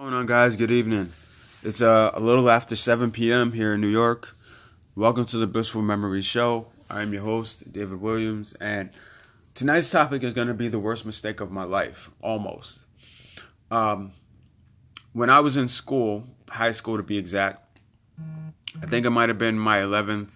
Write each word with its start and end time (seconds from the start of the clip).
going 0.00 0.14
on, 0.14 0.24
guys? 0.24 0.56
Good 0.56 0.70
evening. 0.70 1.12
It's 1.62 1.82
uh, 1.82 2.10
a 2.14 2.20
little 2.20 2.48
after 2.48 2.74
7 2.74 3.10
p.m. 3.10 3.52
here 3.52 3.74
in 3.74 3.82
New 3.82 3.86
York. 3.86 4.34
Welcome 4.94 5.26
to 5.26 5.36
the 5.36 5.46
Blissful 5.46 5.82
Memories 5.82 6.24
Show. 6.24 6.68
I'm 6.88 7.12
your 7.12 7.22
host, 7.22 7.70
David 7.70 8.00
Williams, 8.00 8.54
and 8.62 8.88
tonight's 9.52 9.90
topic 9.90 10.22
is 10.22 10.32
going 10.32 10.48
to 10.48 10.54
be 10.54 10.68
the 10.68 10.78
worst 10.78 11.04
mistake 11.04 11.40
of 11.40 11.50
my 11.50 11.64
life, 11.64 12.10
almost. 12.22 12.86
Um, 13.70 14.12
when 15.12 15.28
I 15.28 15.40
was 15.40 15.58
in 15.58 15.68
school, 15.68 16.24
high 16.48 16.72
school 16.72 16.96
to 16.96 17.02
be 17.02 17.18
exact, 17.18 17.78
I 18.82 18.86
think 18.86 19.04
it 19.04 19.10
might 19.10 19.28
have 19.28 19.36
been 19.36 19.58
my 19.58 19.80
11th, 19.80 20.30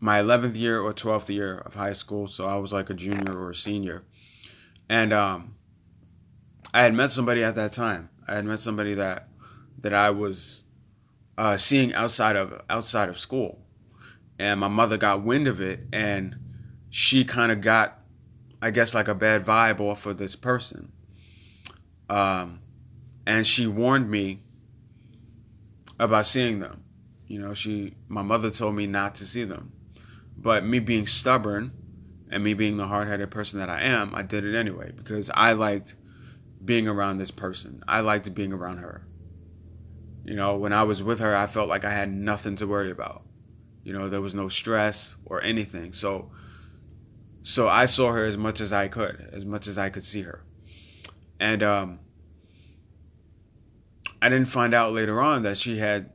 my 0.00 0.18
11th 0.18 0.56
year 0.56 0.80
or 0.80 0.94
12th 0.94 1.28
year 1.28 1.58
of 1.58 1.74
high 1.74 1.92
school. 1.92 2.26
So 2.26 2.46
I 2.46 2.56
was 2.56 2.72
like 2.72 2.88
a 2.88 2.94
junior 2.94 3.38
or 3.38 3.50
a 3.50 3.54
senior, 3.54 4.02
and 4.88 5.12
um, 5.12 5.56
I 6.74 6.82
had 6.82 6.92
met 6.92 7.12
somebody 7.12 7.44
at 7.44 7.54
that 7.54 7.72
time. 7.72 8.10
I 8.26 8.34
had 8.34 8.44
met 8.44 8.58
somebody 8.58 8.94
that 8.94 9.28
that 9.80 9.94
I 9.94 10.10
was 10.10 10.60
uh, 11.38 11.56
seeing 11.56 11.94
outside 11.94 12.34
of 12.34 12.60
outside 12.68 13.08
of 13.08 13.16
school, 13.16 13.60
and 14.40 14.58
my 14.58 14.66
mother 14.66 14.96
got 14.96 15.22
wind 15.22 15.46
of 15.46 15.60
it, 15.60 15.86
and 15.92 16.34
she 16.90 17.24
kind 17.24 17.52
of 17.52 17.60
got, 17.60 18.00
I 18.60 18.72
guess, 18.72 18.92
like 18.92 19.06
a 19.06 19.14
bad 19.14 19.46
vibe 19.46 19.78
off 19.78 20.04
of 20.04 20.18
this 20.18 20.34
person. 20.34 20.90
Um, 22.10 22.60
and 23.24 23.46
she 23.46 23.68
warned 23.68 24.10
me 24.10 24.42
about 26.00 26.26
seeing 26.26 26.58
them. 26.58 26.82
You 27.28 27.38
know, 27.38 27.54
she 27.54 27.94
my 28.08 28.22
mother 28.22 28.50
told 28.50 28.74
me 28.74 28.88
not 28.88 29.14
to 29.16 29.26
see 29.26 29.44
them, 29.44 29.70
but 30.36 30.64
me 30.64 30.80
being 30.80 31.06
stubborn 31.06 31.70
and 32.32 32.42
me 32.42 32.52
being 32.52 32.78
the 32.78 32.88
hard-headed 32.88 33.30
person 33.30 33.60
that 33.60 33.70
I 33.70 33.82
am, 33.82 34.12
I 34.12 34.22
did 34.22 34.44
it 34.44 34.56
anyway 34.56 34.90
because 34.90 35.30
I 35.34 35.52
liked 35.52 35.94
being 36.64 36.88
around 36.88 37.18
this 37.18 37.30
person. 37.30 37.82
I 37.86 38.00
liked 38.00 38.32
being 38.34 38.52
around 38.52 38.78
her. 38.78 39.06
You 40.24 40.34
know, 40.34 40.56
when 40.56 40.72
I 40.72 40.84
was 40.84 41.02
with 41.02 41.20
her, 41.20 41.36
I 41.36 41.46
felt 41.46 41.68
like 41.68 41.84
I 41.84 41.90
had 41.90 42.10
nothing 42.10 42.56
to 42.56 42.66
worry 42.66 42.90
about. 42.90 43.24
You 43.82 43.92
know, 43.92 44.08
there 44.08 44.22
was 44.22 44.34
no 44.34 44.48
stress 44.48 45.14
or 45.26 45.42
anything. 45.42 45.92
So 45.92 46.30
so 47.42 47.68
I 47.68 47.84
saw 47.84 48.12
her 48.12 48.24
as 48.24 48.38
much 48.38 48.62
as 48.62 48.72
I 48.72 48.88
could, 48.88 49.28
as 49.32 49.44
much 49.44 49.66
as 49.66 49.76
I 49.76 49.90
could 49.90 50.04
see 50.04 50.22
her. 50.22 50.42
And 51.38 51.62
um 51.62 52.00
I 54.22 54.30
didn't 54.30 54.48
find 54.48 54.72
out 54.72 54.94
later 54.94 55.20
on 55.20 55.42
that 55.42 55.58
she 55.58 55.78
had 55.78 56.10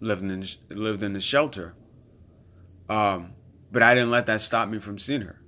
lived 0.00 0.22
in 0.22 0.44
lived 0.68 1.04
in 1.04 1.12
the 1.12 1.20
shelter. 1.20 1.74
Um 2.88 3.34
but 3.70 3.82
I 3.82 3.94
didn't 3.94 4.10
let 4.10 4.26
that 4.26 4.40
stop 4.40 4.68
me 4.68 4.80
from 4.80 4.98
seeing 4.98 5.22
her. 5.22 5.40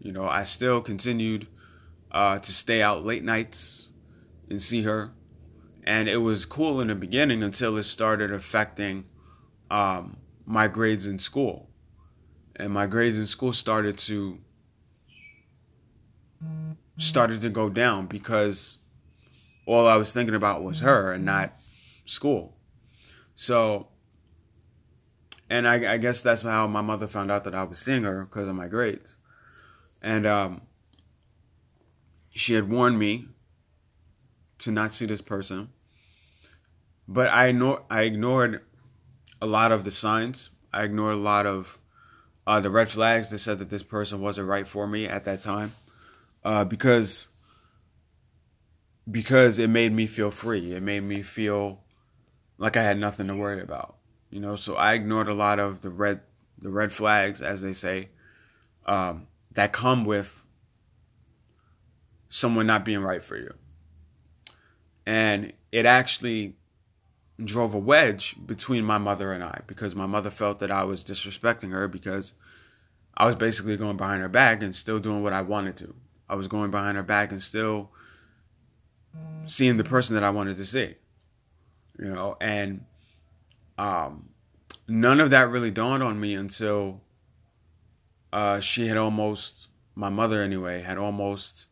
You 0.00 0.12
know, 0.12 0.28
I 0.28 0.44
still 0.44 0.82
continued 0.82 1.48
uh, 2.10 2.38
to 2.38 2.52
stay 2.52 2.80
out 2.80 3.04
late 3.04 3.24
nights 3.24 3.85
and 4.48 4.62
see 4.62 4.82
her. 4.82 5.12
And 5.84 6.08
it 6.08 6.18
was 6.18 6.44
cool 6.44 6.80
in 6.80 6.88
the 6.88 6.94
beginning 6.94 7.42
until 7.42 7.76
it 7.76 7.84
started 7.84 8.32
affecting 8.32 9.04
um, 9.70 10.16
my 10.44 10.68
grades 10.68 11.06
in 11.06 11.18
school. 11.18 11.70
And 12.56 12.72
my 12.72 12.86
grades 12.86 13.18
in 13.18 13.26
school 13.26 13.52
started 13.52 13.98
to 13.98 14.38
started 16.98 17.40
to 17.42 17.50
go 17.50 17.68
down 17.68 18.06
because 18.06 18.78
all 19.66 19.86
I 19.86 19.96
was 19.96 20.12
thinking 20.12 20.34
about 20.34 20.62
was 20.62 20.80
her 20.80 21.12
and 21.12 21.24
not 21.24 21.52
school. 22.04 22.56
So, 23.34 23.88
and 25.50 25.68
I, 25.68 25.94
I 25.94 25.96
guess 25.98 26.22
that's 26.22 26.42
how 26.42 26.66
my 26.66 26.80
mother 26.80 27.06
found 27.06 27.30
out 27.30 27.44
that 27.44 27.54
I 27.54 27.64
was 27.64 27.78
seeing 27.78 28.04
her 28.04 28.24
because 28.24 28.48
of 28.48 28.54
my 28.54 28.68
grades. 28.68 29.16
And 30.00 30.26
um, 30.26 30.62
she 32.30 32.54
had 32.54 32.70
warned 32.70 32.98
me 32.98 33.28
to 34.58 34.70
not 34.70 34.94
see 34.94 35.06
this 35.06 35.20
person, 35.20 35.70
but 37.06 37.28
I 37.28 37.46
ignore, 37.46 37.84
I 37.90 38.02
ignored 38.02 38.62
a 39.40 39.46
lot 39.46 39.72
of 39.72 39.84
the 39.84 39.90
signs. 39.90 40.50
I 40.72 40.84
ignored 40.84 41.14
a 41.14 41.18
lot 41.18 41.46
of 41.46 41.78
uh, 42.46 42.60
the 42.60 42.70
red 42.70 42.88
flags 42.88 43.30
that 43.30 43.38
said 43.38 43.58
that 43.58 43.70
this 43.70 43.82
person 43.82 44.20
wasn't 44.20 44.48
right 44.48 44.66
for 44.66 44.86
me 44.86 45.06
at 45.06 45.24
that 45.24 45.42
time, 45.42 45.74
uh, 46.44 46.64
because 46.64 47.28
because 49.10 49.58
it 49.58 49.70
made 49.70 49.92
me 49.92 50.06
feel 50.06 50.30
free. 50.30 50.72
It 50.72 50.82
made 50.82 51.02
me 51.02 51.22
feel 51.22 51.80
like 52.58 52.76
I 52.76 52.82
had 52.82 52.98
nothing 52.98 53.28
to 53.28 53.36
worry 53.36 53.62
about. 53.62 53.96
You 54.30 54.40
know, 54.40 54.56
so 54.56 54.74
I 54.74 54.94
ignored 54.94 55.28
a 55.28 55.34
lot 55.34 55.58
of 55.58 55.82
the 55.82 55.90
red 55.90 56.20
the 56.58 56.70
red 56.70 56.92
flags, 56.92 57.42
as 57.42 57.60
they 57.60 57.74
say, 57.74 58.08
um, 58.86 59.28
that 59.52 59.72
come 59.72 60.04
with 60.04 60.42
someone 62.28 62.66
not 62.66 62.84
being 62.84 63.00
right 63.00 63.22
for 63.22 63.36
you. 63.36 63.54
And 65.06 65.52
it 65.70 65.86
actually 65.86 66.56
drove 67.44 67.74
a 67.74 67.78
wedge 67.78 68.36
between 68.44 68.84
my 68.84 68.98
mother 68.98 69.32
and 69.32 69.44
I 69.44 69.60
because 69.66 69.94
my 69.94 70.06
mother 70.06 70.30
felt 70.30 70.58
that 70.60 70.70
I 70.70 70.84
was 70.84 71.04
disrespecting 71.04 71.70
her 71.70 71.86
because 71.86 72.32
I 73.16 73.26
was 73.26 73.34
basically 73.34 73.76
going 73.76 73.96
behind 73.96 74.22
her 74.22 74.28
back 74.28 74.62
and 74.62 74.74
still 74.74 74.98
doing 74.98 75.22
what 75.22 75.32
I 75.32 75.42
wanted 75.42 75.76
to. 75.78 75.94
I 76.28 76.34
was 76.34 76.48
going 76.48 76.70
behind 76.70 76.96
her 76.96 77.02
back 77.02 77.30
and 77.30 77.42
still 77.42 77.90
seeing 79.46 79.76
the 79.76 79.84
person 79.84 80.14
that 80.14 80.24
I 80.24 80.30
wanted 80.30 80.56
to 80.56 80.66
see. 80.66 80.94
You 81.98 82.12
know, 82.12 82.36
and 82.40 82.84
um, 83.78 84.30
none 84.88 85.20
of 85.20 85.30
that 85.30 85.48
really 85.48 85.70
dawned 85.70 86.02
on 86.02 86.20
me 86.20 86.34
until 86.34 87.00
uh, 88.32 88.60
she 88.60 88.88
had 88.88 88.96
almost, 88.96 89.68
my 89.94 90.08
mother 90.08 90.42
anyway, 90.42 90.82
had 90.82 90.98
almost 90.98 91.66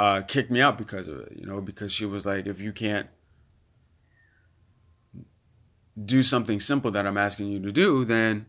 uh, 0.00 0.22
kicked 0.22 0.50
me 0.50 0.62
out 0.62 0.78
because 0.78 1.08
of 1.08 1.18
it, 1.18 1.32
you 1.36 1.44
know, 1.44 1.60
because 1.60 1.92
she 1.92 2.06
was 2.06 2.24
like, 2.24 2.46
if 2.46 2.58
you 2.58 2.72
can't 2.72 3.06
do 6.02 6.22
something 6.22 6.58
simple 6.58 6.90
that 6.90 7.06
I'm 7.06 7.18
asking 7.18 7.48
you 7.48 7.60
to 7.60 7.70
do, 7.70 8.06
then 8.06 8.46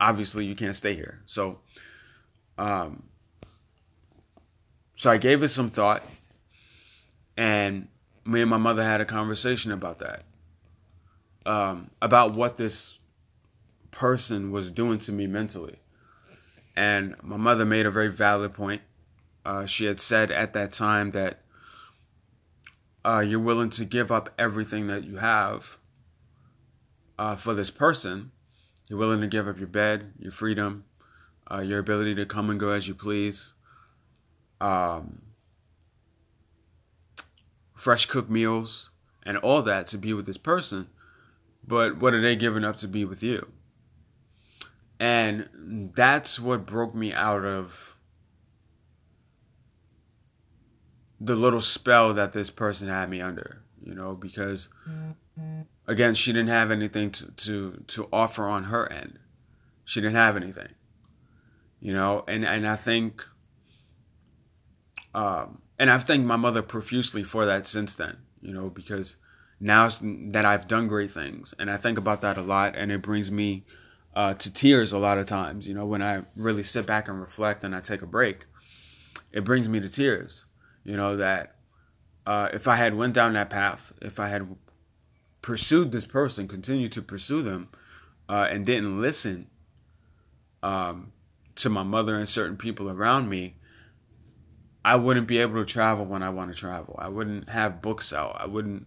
obviously 0.00 0.46
you 0.46 0.54
can't 0.54 0.74
stay 0.74 0.94
here. 0.94 1.20
So, 1.26 1.58
um, 2.56 3.02
so 4.96 5.10
I 5.10 5.18
gave 5.18 5.42
it 5.42 5.48
some 5.48 5.68
thought, 5.68 6.02
and 7.36 7.88
me 8.24 8.40
and 8.40 8.48
my 8.48 8.56
mother 8.56 8.82
had 8.82 9.02
a 9.02 9.04
conversation 9.04 9.72
about 9.72 9.98
that, 9.98 10.22
um, 11.44 11.90
about 12.00 12.32
what 12.32 12.56
this 12.56 12.98
person 13.90 14.50
was 14.50 14.70
doing 14.70 14.98
to 15.00 15.12
me 15.12 15.26
mentally. 15.26 15.76
And 16.74 17.14
my 17.22 17.36
mother 17.36 17.66
made 17.66 17.84
a 17.84 17.90
very 17.90 18.08
valid 18.08 18.54
point. 18.54 18.80
Uh, 19.44 19.66
she 19.66 19.84
had 19.84 20.00
said 20.00 20.30
at 20.30 20.52
that 20.54 20.72
time 20.72 21.10
that 21.10 21.40
uh, 23.04 23.22
you're 23.26 23.38
willing 23.38 23.70
to 23.70 23.84
give 23.84 24.10
up 24.10 24.32
everything 24.38 24.86
that 24.86 25.04
you 25.04 25.18
have 25.18 25.78
uh, 27.18 27.36
for 27.36 27.54
this 27.54 27.70
person. 27.70 28.30
You're 28.88 28.98
willing 28.98 29.20
to 29.20 29.26
give 29.26 29.46
up 29.46 29.58
your 29.58 29.68
bed, 29.68 30.12
your 30.18 30.32
freedom, 30.32 30.84
uh, 31.50 31.60
your 31.60 31.78
ability 31.78 32.14
to 32.16 32.26
come 32.26 32.50
and 32.50 32.58
go 32.58 32.70
as 32.70 32.88
you 32.88 32.94
please, 32.94 33.52
um, 34.60 35.22
fresh 37.74 38.06
cooked 38.06 38.30
meals, 38.30 38.90
and 39.24 39.36
all 39.38 39.62
that 39.62 39.86
to 39.88 39.98
be 39.98 40.12
with 40.12 40.26
this 40.26 40.36
person. 40.38 40.88
But 41.66 41.98
what 41.98 42.14
are 42.14 42.20
they 42.20 42.36
giving 42.36 42.64
up 42.64 42.78
to 42.78 42.88
be 42.88 43.04
with 43.04 43.22
you? 43.22 43.48
And 45.00 45.92
that's 45.94 46.38
what 46.38 46.66
broke 46.66 46.94
me 46.94 47.12
out 47.12 47.44
of 47.44 47.96
the 51.24 51.34
little 51.34 51.60
spell 51.60 52.14
that 52.14 52.32
this 52.32 52.50
person 52.50 52.88
had 52.88 53.08
me 53.08 53.20
under, 53.20 53.62
you 53.82 53.94
know, 53.94 54.14
because 54.14 54.68
again, 55.86 56.14
she 56.14 56.32
didn't 56.32 56.48
have 56.48 56.70
anything 56.70 57.10
to, 57.12 57.26
to, 57.32 57.84
to 57.88 58.08
offer 58.12 58.46
on 58.46 58.64
her 58.64 58.90
end. 58.90 59.18
She 59.84 60.00
didn't 60.00 60.16
have 60.16 60.36
anything, 60.36 60.68
you 61.80 61.92
know, 61.92 62.24
and, 62.28 62.44
and 62.44 62.66
I 62.66 62.76
think, 62.76 63.24
um, 65.14 65.60
and 65.78 65.90
I've 65.90 66.04
thanked 66.04 66.26
my 66.26 66.36
mother 66.36 66.62
profusely 66.62 67.24
for 67.24 67.46
that 67.46 67.66
since 67.66 67.94
then, 67.94 68.18
you 68.40 68.52
know, 68.52 68.70
because 68.70 69.16
now 69.60 69.90
that 70.00 70.44
I've 70.44 70.68
done 70.68 70.88
great 70.88 71.10
things, 71.10 71.54
and 71.58 71.70
I 71.70 71.76
think 71.76 71.98
about 71.98 72.20
that 72.20 72.36
a 72.36 72.42
lot, 72.42 72.76
and 72.76 72.92
it 72.92 73.02
brings 73.02 73.30
me 73.30 73.64
uh, 74.14 74.34
to 74.34 74.52
tears 74.52 74.92
a 74.92 74.98
lot 74.98 75.18
of 75.18 75.26
times. 75.26 75.66
You 75.66 75.74
know, 75.74 75.86
when 75.86 76.02
I 76.02 76.22
really 76.36 76.62
sit 76.62 76.86
back 76.86 77.08
and 77.08 77.20
reflect 77.20 77.64
and 77.64 77.74
I 77.74 77.80
take 77.80 78.02
a 78.02 78.06
break, 78.06 78.46
it 79.32 79.44
brings 79.44 79.68
me 79.68 79.80
to 79.80 79.88
tears. 79.88 80.44
You 80.84 80.96
know 80.96 81.16
that 81.16 81.56
uh, 82.26 82.48
if 82.52 82.68
I 82.68 82.76
had 82.76 82.94
went 82.94 83.14
down 83.14 83.32
that 83.34 83.50
path, 83.50 83.92
if 84.00 84.20
I 84.20 84.28
had 84.28 84.54
pursued 85.42 85.92
this 85.92 86.06
person, 86.06 86.48
continued 86.48 86.92
to 86.92 87.02
pursue 87.02 87.42
them, 87.42 87.68
uh, 88.28 88.46
and 88.50 88.64
didn't 88.64 89.00
listen 89.00 89.48
um, 90.62 91.12
to 91.56 91.68
my 91.68 91.82
mother 91.82 92.18
and 92.18 92.28
certain 92.28 92.56
people 92.56 92.90
around 92.90 93.28
me, 93.28 93.56
I 94.84 94.96
wouldn't 94.96 95.26
be 95.26 95.38
able 95.38 95.56
to 95.56 95.70
travel 95.70 96.04
when 96.04 96.22
I 96.22 96.30
want 96.30 96.52
to 96.52 96.58
travel. 96.58 96.96
I 96.98 97.08
wouldn't 97.08 97.48
have 97.48 97.82
books 97.82 98.12
out. 98.12 98.36
I 98.38 98.46
wouldn't 98.46 98.86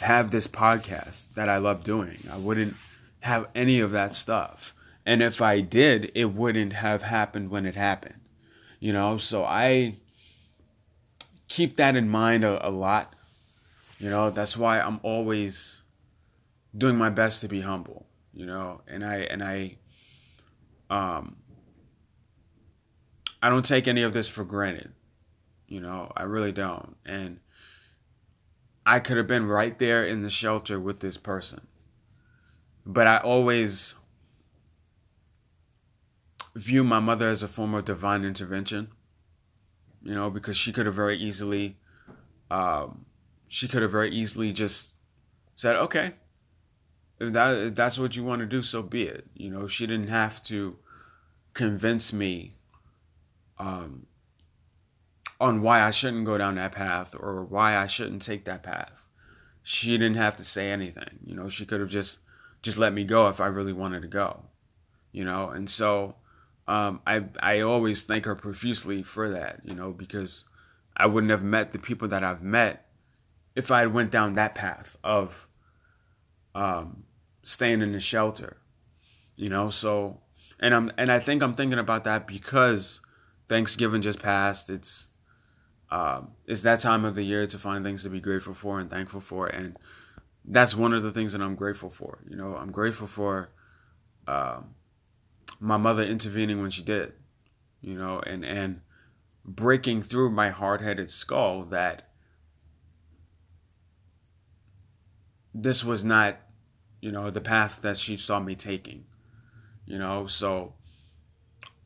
have 0.00 0.30
this 0.30 0.46
podcast 0.46 1.34
that 1.34 1.48
I 1.48 1.58
love 1.58 1.82
doing. 1.84 2.18
I 2.30 2.36
wouldn't 2.36 2.76
have 3.20 3.48
any 3.54 3.80
of 3.80 3.90
that 3.92 4.14
stuff. 4.14 4.74
And 5.04 5.22
if 5.22 5.40
I 5.40 5.60
did, 5.60 6.12
it 6.14 6.26
wouldn't 6.26 6.74
have 6.74 7.02
happened 7.02 7.50
when 7.50 7.64
it 7.64 7.74
happened. 7.74 8.20
You 8.80 8.92
know, 8.92 9.18
so 9.18 9.44
I 9.44 9.96
keep 11.58 11.76
that 11.76 11.96
in 11.96 12.08
mind 12.08 12.44
a, 12.44 12.68
a 12.68 12.70
lot 12.70 13.16
You 13.98 14.08
know, 14.08 14.30
that's 14.30 14.56
why 14.56 14.78
I'm 14.78 15.00
always 15.02 15.82
doing 16.76 16.96
my 16.96 17.10
best 17.10 17.40
to 17.40 17.48
be 17.48 17.60
humble, 17.60 18.06
you 18.32 18.46
know, 18.46 18.82
and 18.86 19.04
I 19.04 19.16
and 19.32 19.42
I 19.42 19.78
um 20.88 21.36
I 23.42 23.50
don't 23.50 23.64
take 23.64 23.88
any 23.88 24.02
of 24.02 24.12
this 24.12 24.28
for 24.28 24.44
granted. 24.44 24.92
You 25.66 25.80
know, 25.80 26.12
I 26.16 26.22
really 26.22 26.52
don't. 26.52 26.96
And 27.04 27.40
I 28.86 29.00
could 29.00 29.16
have 29.16 29.26
been 29.26 29.46
right 29.46 29.76
there 29.78 30.06
in 30.06 30.22
the 30.22 30.30
shelter 30.30 30.78
with 30.78 31.00
this 31.00 31.16
person. 31.16 31.66
But 32.86 33.08
I 33.08 33.18
always 33.18 33.96
view 36.54 36.84
my 36.84 37.00
mother 37.00 37.28
as 37.28 37.42
a 37.42 37.48
form 37.48 37.74
of 37.74 37.84
divine 37.84 38.24
intervention. 38.24 38.92
You 40.08 40.14
know, 40.14 40.30
because 40.30 40.56
she 40.56 40.72
could 40.72 40.86
have 40.86 40.94
very 40.94 41.18
easily 41.18 41.76
um, 42.50 43.04
she 43.48 43.68
could 43.68 43.82
have 43.82 43.90
very 43.90 44.10
easily 44.10 44.52
just 44.52 44.92
said, 45.56 45.76
"Okay, 45.76 46.14
if 47.18 47.32
that 47.32 47.56
if 47.58 47.74
that's 47.74 47.98
what 47.98 48.16
you 48.16 48.24
want 48.24 48.40
to 48.40 48.46
do, 48.46 48.62
so 48.62 48.82
be 48.82 49.02
it." 49.02 49.26
You 49.34 49.50
know, 49.50 49.68
she 49.68 49.86
didn't 49.86 50.08
have 50.08 50.42
to 50.44 50.76
convince 51.54 52.12
me 52.12 52.54
um, 53.58 54.06
on 55.40 55.62
why 55.62 55.82
I 55.82 55.90
shouldn't 55.90 56.24
go 56.24 56.38
down 56.38 56.54
that 56.56 56.72
path 56.72 57.14
or 57.18 57.44
why 57.44 57.76
I 57.76 57.86
shouldn't 57.86 58.22
take 58.22 58.44
that 58.44 58.62
path. 58.62 59.04
She 59.62 59.98
didn't 59.98 60.16
have 60.16 60.36
to 60.38 60.44
say 60.44 60.70
anything. 60.70 61.18
You 61.24 61.34
know, 61.34 61.48
she 61.48 61.66
could 61.66 61.80
have 61.80 61.90
just 61.90 62.18
just 62.62 62.78
let 62.78 62.92
me 62.92 63.04
go 63.04 63.28
if 63.28 63.40
I 63.40 63.46
really 63.46 63.72
wanted 63.72 64.02
to 64.02 64.08
go. 64.08 64.44
You 65.12 65.24
know, 65.24 65.48
and 65.50 65.68
so 65.68 66.16
um, 66.68 67.00
I 67.06 67.24
I 67.40 67.60
always 67.60 68.02
thank 68.04 68.26
her 68.26 68.36
profusely 68.36 69.02
for 69.02 69.28
that. 69.30 69.60
You 69.64 69.74
know, 69.74 69.90
because 69.90 70.44
I 70.96 71.06
wouldn't 71.06 71.30
have 71.30 71.42
met 71.42 71.72
the 71.72 71.78
people 71.78 72.06
that 72.08 72.22
I've 72.22 72.42
met 72.42 72.86
if 73.56 73.72
I 73.72 73.80
had 73.80 73.92
went 73.92 74.12
down 74.12 74.34
that 74.34 74.54
path 74.54 74.96
of 75.02 75.48
um, 76.54 77.04
staying 77.42 77.82
in 77.82 77.92
the 77.92 78.00
shelter, 78.00 78.58
you 79.34 79.48
know. 79.48 79.70
So, 79.70 80.20
and 80.60 80.74
I'm 80.74 80.92
and 80.98 81.10
I 81.10 81.18
think 81.18 81.42
I'm 81.42 81.54
thinking 81.54 81.78
about 81.78 82.04
that 82.04 82.26
because 82.26 83.00
Thanksgiving 83.48 84.02
just 84.02 84.20
passed. 84.20 84.68
It's 84.68 85.06
um, 85.90 86.32
it's 86.46 86.62
that 86.62 86.80
time 86.80 87.04
of 87.04 87.14
the 87.14 87.24
year 87.24 87.46
to 87.46 87.58
find 87.58 87.84
things 87.84 88.02
to 88.02 88.10
be 88.10 88.20
grateful 88.20 88.54
for 88.54 88.78
and 88.78 88.90
thankful 88.90 89.20
for, 89.20 89.46
and 89.46 89.78
that's 90.44 90.76
one 90.76 90.92
of 90.92 91.02
the 91.02 91.12
things 91.12 91.32
that 91.32 91.40
I'm 91.40 91.54
grateful 91.54 91.90
for. 91.90 92.18
You 92.28 92.36
know, 92.36 92.56
I'm 92.56 92.70
grateful 92.72 93.06
for 93.06 93.50
um, 94.26 94.74
my 95.60 95.76
mother 95.76 96.02
intervening 96.02 96.60
when 96.60 96.70
she 96.70 96.82
did. 96.82 97.12
You 97.80 97.94
know, 97.94 98.20
and 98.20 98.44
and 98.44 98.80
breaking 99.44 100.02
through 100.02 100.30
my 100.30 100.50
hard-headed 100.50 101.10
skull 101.10 101.64
that 101.66 102.08
this 105.54 105.84
was 105.84 106.04
not, 106.04 106.36
you 107.00 107.10
know, 107.10 107.30
the 107.30 107.40
path 107.40 107.78
that 107.82 107.96
she 107.96 108.16
saw 108.16 108.40
me 108.40 108.54
taking. 108.54 109.04
You 109.86 109.98
know, 109.98 110.26
so 110.26 110.74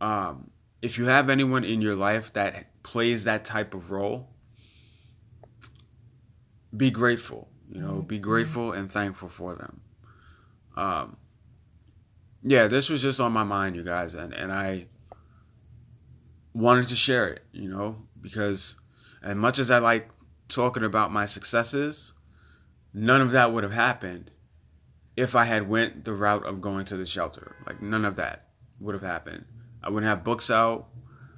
um, 0.00 0.50
if 0.80 0.98
you 0.98 1.04
have 1.06 1.30
anyone 1.30 1.62
in 1.62 1.80
your 1.80 1.94
life 1.94 2.32
that 2.32 2.82
plays 2.82 3.24
that 3.24 3.44
type 3.44 3.74
of 3.74 3.90
role, 3.90 4.28
be 6.76 6.90
grateful. 6.90 7.48
You 7.70 7.80
know, 7.80 8.02
be 8.02 8.16
mm-hmm. 8.16 8.24
grateful 8.24 8.72
and 8.72 8.90
thankful 8.90 9.28
for 9.28 9.54
them. 9.54 9.80
Um, 10.76 11.16
yeah, 12.42 12.66
this 12.66 12.88
was 12.88 13.02
just 13.02 13.20
on 13.20 13.32
my 13.32 13.44
mind, 13.44 13.76
you 13.76 13.84
guys, 13.84 14.14
and 14.14 14.32
and 14.32 14.52
I 14.52 14.86
wanted 16.52 16.88
to 16.88 16.96
share 16.96 17.28
it. 17.28 17.42
You 17.52 17.68
know, 17.68 17.96
because 18.20 18.76
as 19.22 19.36
much 19.36 19.58
as 19.58 19.70
I 19.70 19.78
like 19.78 20.08
talking 20.48 20.84
about 20.84 21.12
my 21.12 21.26
successes, 21.26 22.12
none 22.92 23.20
of 23.20 23.30
that 23.32 23.52
would 23.52 23.62
have 23.62 23.72
happened 23.72 24.30
if 25.16 25.34
I 25.34 25.44
had 25.44 25.68
went 25.68 26.04
the 26.04 26.14
route 26.14 26.44
of 26.46 26.60
going 26.60 26.84
to 26.86 26.96
the 26.96 27.06
shelter. 27.06 27.56
Like 27.66 27.82
none 27.82 28.04
of 28.04 28.16
that 28.16 28.48
would 28.80 28.94
have 28.94 29.02
happened. 29.02 29.44
I 29.82 29.90
wouldn't 29.90 30.08
have 30.08 30.24
books 30.24 30.50
out. 30.50 30.88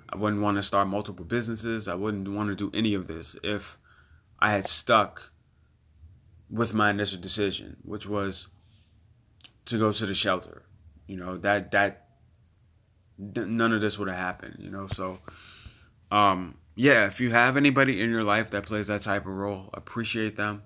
I 0.08 0.16
wouldn't 0.16 0.42
want 0.42 0.56
to 0.58 0.62
start 0.62 0.88
multiple 0.88 1.24
businesses. 1.24 1.88
I 1.88 1.94
wouldn't 1.94 2.28
want 2.28 2.50
to 2.50 2.54
do 2.54 2.70
any 2.76 2.94
of 2.94 3.08
this 3.08 3.36
if 3.42 3.78
I 4.38 4.50
had 4.50 4.66
stuck 4.66 5.30
with 6.50 6.72
my 6.72 6.90
initial 6.90 7.20
decision, 7.20 7.78
which 7.84 8.06
was 8.06 8.48
to 9.66 9.78
go 9.78 9.92
to 9.92 10.06
the 10.06 10.14
shelter. 10.14 10.62
You 11.06 11.16
know, 11.16 11.36
that 11.38 11.70
that 11.72 12.06
none 13.18 13.72
of 13.72 13.80
this 13.80 13.98
would 13.98 14.08
have 14.08 14.18
happened, 14.18 14.56
you 14.58 14.70
know. 14.70 14.86
So 14.88 15.18
um 16.10 16.58
yeah, 16.76 17.06
if 17.06 17.20
you 17.20 17.30
have 17.30 17.56
anybody 17.56 18.00
in 18.02 18.10
your 18.10 18.24
life 18.24 18.50
that 18.50 18.64
plays 18.64 18.88
that 18.88 19.02
type 19.02 19.22
of 19.22 19.32
role, 19.32 19.70
appreciate 19.72 20.36
them 20.36 20.62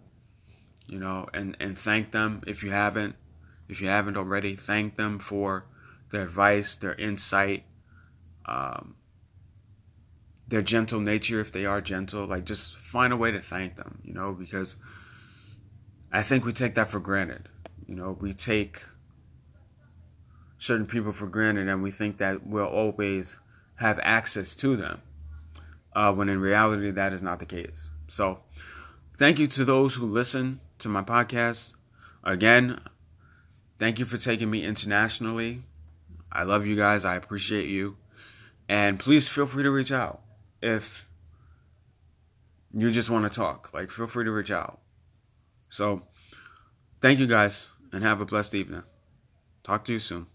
you 0.89 0.99
know, 0.99 1.29
and, 1.35 1.57
and 1.61 1.79
thank 1.79 2.13
them 2.13 2.43
if 2.47 2.63
you 2.63 2.71
haven't. 2.71 3.15
If 3.69 3.81
you 3.83 3.89
haven't 3.89 4.17
already, 4.17 4.57
thank 4.57 4.97
them 4.97 5.19
for 5.19 5.67
their 6.11 6.23
advice, 6.23 6.75
their 6.75 6.95
insight, 6.95 7.65
um, 8.47 8.97
their 10.49 10.63
gentle 10.63 11.01
nature 11.01 11.41
if 11.41 11.53
they 11.53 11.67
are 11.67 11.83
gentle. 11.83 12.27
Like, 12.27 12.47
just 12.47 12.75
find 12.79 13.13
a 13.13 13.17
way 13.17 13.31
to 13.31 13.43
thank 13.43 13.77
them, 13.77 14.01
you 14.03 14.15
know, 14.15 14.33
because 14.33 14.77
I 16.11 16.23
think 16.23 16.47
we 16.47 16.53
take 16.55 16.75
that 16.77 16.91
for 16.91 16.99
granted. 16.99 17.51
You 17.87 17.95
know, 17.95 18.17
we 18.19 18.33
take 18.33 18.81
certain 20.59 20.87
people 20.87 21.13
for 21.13 21.27
granted 21.27 21.69
and 21.69 21.83
we 21.83 21.91
think 21.91 22.19
that 22.19 22.47
we'll 22.47 22.67
always 22.67 23.39
have 23.77 23.99
access 24.03 24.57
to 24.57 24.77
them, 24.77 25.01
uh, 25.95 26.13
when 26.13 26.29
in 26.29 26.41
reality, 26.41 26.91
that 26.91 27.13
is 27.13 27.23
not 27.23 27.39
the 27.39 27.47
case. 27.47 27.91
So, 28.09 28.41
thank 29.17 29.39
you 29.39 29.47
to 29.49 29.65
those 29.65 29.95
who 29.95 30.07
listen 30.07 30.61
to 30.81 30.89
my 30.89 31.03
podcast. 31.03 31.75
Again, 32.25 32.81
thank 33.79 33.99
you 33.99 34.05
for 34.05 34.19
taking 34.19 34.51
me 34.51 34.65
internationally. 34.65 35.63
I 36.33 36.43
love 36.43 36.67
you 36.67 36.77
guys. 36.77 37.05
I 37.05 37.15
appreciate 37.15 37.69
you. 37.69 37.97
And 38.69 38.99
please 38.99 39.29
feel 39.29 39.47
free 39.47 39.63
to 39.63 39.71
reach 39.71 39.93
out 39.93 40.21
if 40.61 41.09
you 42.75 42.91
just 42.91 43.09
want 43.09 43.31
to 43.31 43.35
talk. 43.35 43.71
Like, 43.73 43.91
feel 43.91 44.07
free 44.07 44.25
to 44.25 44.31
reach 44.31 44.51
out. 44.51 44.81
So, 45.71 46.03
thank 47.01 47.19
you 47.19 47.27
guys 47.27 47.69
and 47.93 48.03
have 48.03 48.21
a 48.21 48.27
blessed 48.27 48.55
evening. 48.55 48.83
Talk 49.65 49.85
to 49.85 49.93
you 49.93 49.99
soon. 49.99 50.27